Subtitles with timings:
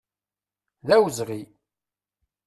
[0.87, 1.41] D awezɣi!